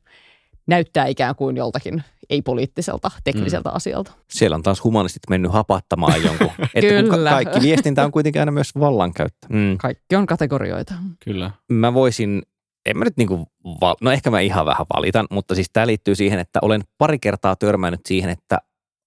[0.69, 3.77] näyttää ikään kuin joltakin ei-poliittiselta, tekniseltä mm.
[3.77, 4.13] asialta.
[4.31, 6.51] Siellä on taas humanistit mennyt hapattamaan jonkun.
[6.75, 7.31] että Kyllä.
[7.31, 9.47] kaikki viestintä on kuitenkin aina myös vallankäyttö.
[9.49, 9.79] Mm.
[9.79, 10.95] Kaikki on kategorioita.
[11.25, 11.51] Kyllä.
[11.73, 12.43] Mä voisin,
[12.87, 16.15] en mä nyt niinku, val- no ehkä mä ihan vähän valitan, mutta siis tämä liittyy
[16.15, 18.59] siihen, että olen pari kertaa törmännyt siihen, että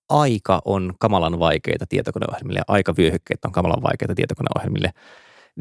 [0.10, 4.91] aika on kamalan vaikeita tietokoneohjelmille ja aikavyöhykkeet on kamalan vaikeita tietokoneohjelmille.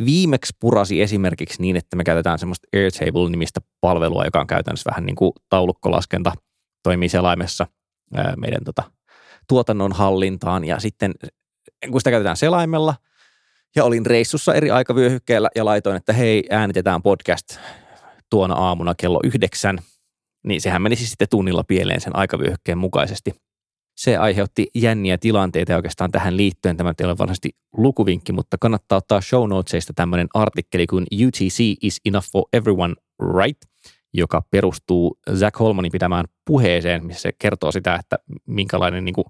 [0.05, 5.17] Viimeksi purasi esimerkiksi niin, että me käytetään semmoista Airtable-nimistä palvelua, joka on käytännössä vähän niin
[5.17, 6.33] kuin taulukkolaskenta,
[6.83, 7.67] toimii selaimessa
[8.37, 8.83] meidän tota,
[9.49, 10.65] tuotannon hallintaan.
[10.65, 11.15] Ja sitten
[11.91, 12.95] kun sitä käytetään selaimella
[13.77, 17.59] ja olin reissussa eri aikavyöhykkeellä ja laitoin, että hei äänitetään podcast
[18.31, 19.79] tuona aamuna kello yhdeksän,
[20.47, 23.35] niin sehän menisi sitten tunnilla pieleen sen aikavyöhykkeen mukaisesti–
[24.01, 29.21] se aiheutti jänniä tilanteita oikeastaan tähän liittyen tämä ei ole varsinaisesti lukuvinkki, mutta kannattaa ottaa
[29.21, 32.95] show notesista tämmöinen artikkeli kuin UTC is enough for everyone,
[33.39, 33.61] right?
[34.13, 39.25] joka perustuu Zach Holmanin pitämään puheeseen, missä se kertoo sitä, että minkälainen niin kuin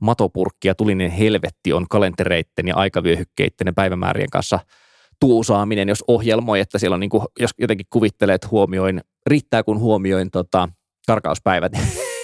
[0.00, 4.58] matopurkki ja tulinen helvetti on kalentereitten ja aikavyöhykkeiden ja päivämäärien kanssa
[5.20, 9.80] tuusaaminen, jos ohjelmoi, että siellä on niin kuin, jos jotenkin kuvittelee, että huomioin, riittää kun
[9.80, 10.68] huomioin tota,
[11.06, 11.72] karkauspäivät,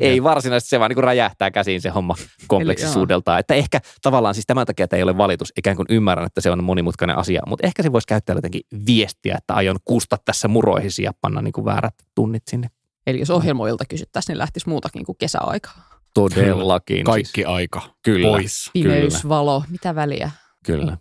[0.00, 2.14] ei varsinaisesti se vaan niin kuin räjähtää käsiin se homma
[2.46, 3.40] kompleksisuudeltaan.
[3.40, 6.50] Että ehkä tavallaan siis tämän takia että ei ole valitus, ikään kuin ymmärrän, että se
[6.50, 11.02] on monimutkainen asia, mutta ehkä se voisi käyttää jotenkin viestiä, että aion kusta tässä muroihisi
[11.02, 12.68] ja panna niin kuin väärät tunnit sinne.
[13.06, 15.96] Eli jos ohjelmoilta kysyttäisiin, niin lähtisi muutakin kuin kesäaikaa.
[16.14, 17.04] Todellakin.
[17.04, 17.46] Kaikki siis.
[17.46, 18.28] aika Kyllä.
[18.28, 18.70] pois.
[18.72, 19.28] Pimeys, Kyllä.
[19.28, 20.30] valo, mitä väliä?
[20.66, 20.96] Kyllä.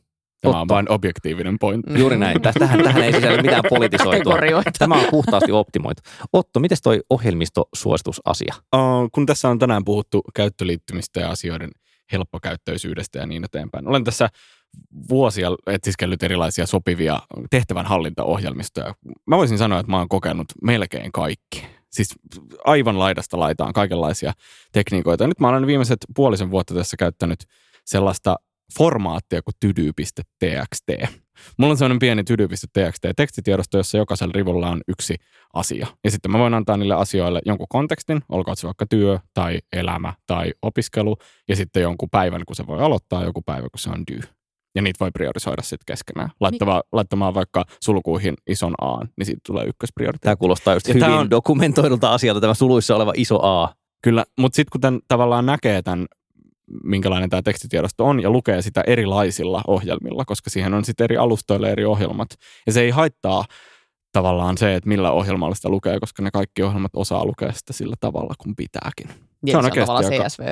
[0.51, 1.99] Tämä on vain objektiivinen pointti.
[1.99, 2.41] Juuri näin.
[2.41, 4.38] Tähän, tähän ei sisällä mitään politisoitua.
[4.79, 6.01] Tämä on puhtaasti optimoitu.
[6.34, 8.53] Otto, miten toi ohjelmistosuositusasia?
[8.75, 11.69] Uh, kun tässä on tänään puhuttu käyttöliittymistä ja asioiden
[12.12, 13.88] helppokäyttöisyydestä ja niin eteenpäin.
[13.88, 14.29] Olen tässä
[15.10, 18.93] vuosia etsiskellyt erilaisia sopivia tehtävänhallintaohjelmistoja.
[19.27, 21.67] Mä voisin sanoa, että mä oon kokenut melkein kaikki.
[21.89, 22.10] Siis
[22.65, 24.34] aivan laidasta laitaan kaikenlaisia
[24.71, 25.27] tekniikoita.
[25.27, 27.39] Nyt mä olen viimeiset puolisen vuotta tässä käyttänyt
[27.86, 28.36] sellaista
[28.78, 30.84] formaattia kuin tydy.txt.
[31.58, 35.15] Mulla on sellainen pieni tydy.txt tekstitiedosto, jossa jokaisella rivulla on yksi
[35.54, 35.88] asia.
[36.04, 40.13] Ja sitten mä voin antaa niille asioille jonkun kontekstin, olkoon se vaikka työ tai elämä
[40.28, 41.17] tai opiskelu,
[41.49, 44.23] ja sitten jonkun päivän, kun se voi aloittaa, joku päivä, kun se on due.
[44.75, 46.30] Ja niitä voi priorisoida sitten keskenään.
[46.39, 50.23] Laittava, laittamaan vaikka sulkuihin ison A, niin siitä tulee ykkösprioriteetti.
[50.23, 53.73] Tämä kuulostaa just ja hyvin on, dokumentoidulta asialta, tämä suluissa oleva iso A.
[54.04, 56.06] Kyllä, mutta sitten kun tämän, tavallaan näkee tämän
[56.84, 61.71] minkälainen tämä tekstitiedosto on ja lukee sitä erilaisilla ohjelmilla, koska siihen on sitten eri alustoille
[61.71, 62.30] eri ohjelmat.
[62.65, 63.45] Ja se ei haittaa
[64.12, 67.95] tavallaan se, että millä ohjelmalla sitä lukee, koska ne kaikki ohjelmat osaa lukea sitä sillä
[67.99, 69.08] tavalla, kun pitääkin.
[69.41, 70.10] Niin, se on, se on aika...
[70.10, 70.43] CSV.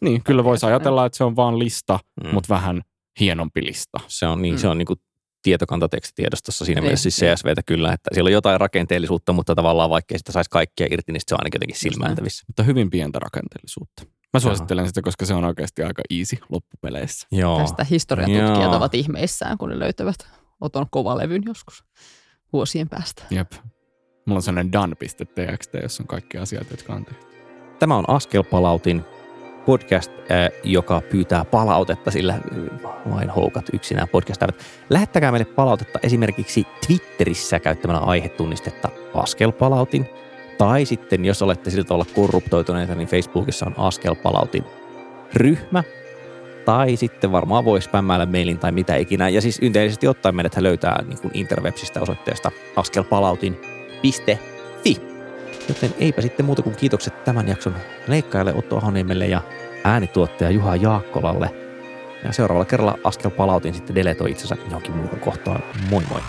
[0.00, 2.34] Niin, kyllä voisi ajatella, että se on vaan lista, mm.
[2.34, 2.82] mutta vähän
[3.20, 3.98] hienompi lista.
[4.06, 4.58] Se on niin, mm.
[4.58, 5.00] se on niin kuin
[5.42, 10.32] tietokantatekstitiedostossa siinä mielessä siis CSVtä kyllä, että siellä on jotain rakenteellisuutta, mutta tavallaan vaikka sitä
[10.32, 12.44] saisi kaikkia irti, niin se on ainakin jotenkin silmääntävissä.
[12.46, 14.17] Mutta hyvin pientä rakenteellisuutta.
[14.32, 14.88] Mä suosittelen Joo.
[14.88, 17.26] sitä, koska se on oikeasti aika easy loppupeleissä.
[17.32, 17.58] Joo.
[17.58, 18.76] Tästä historiatutkijat Joo.
[18.76, 20.16] ovat ihmeissään, kun ne löytävät
[20.60, 21.84] Oton kovalevyn joskus
[22.52, 23.22] vuosien päästä.
[23.30, 23.52] Jep.
[24.26, 27.26] Mulla on sellainen done.txt, jossa on kaikki asiat, jotka on tehty.
[27.78, 29.04] Tämä on Askelpalautin
[29.66, 30.12] podcast,
[30.64, 32.38] joka pyytää palautetta, sillä
[33.10, 34.64] vain houkat yksinään podcastajat.
[34.90, 40.06] Lähettäkää meille palautetta esimerkiksi Twitterissä käyttämällä aihetunnistetta Askelpalautin–
[40.58, 44.64] tai sitten, jos olette siltä olla korruptoituneita, niin Facebookissa on askelpalautin
[45.34, 45.82] ryhmä.
[46.64, 49.28] Tai sitten varmaan voi spämmäillä mailin tai mitä ikinä.
[49.28, 55.08] Ja siis ynteisesti ottaen meidät löytää niin kuin interwebsistä osoitteesta askelpalautin.fi.
[55.68, 57.74] Joten eipä sitten muuta kuin kiitokset tämän jakson
[58.06, 59.40] leikkaajalle Otto Ahoniemelle ja
[59.84, 61.50] äänituottaja Juha Jaakkolalle.
[62.24, 65.62] Ja seuraavalla kerralla askel palautin sitten deletoi itsensä johonkin muuhun kohtaan.
[65.90, 66.20] Moi moi!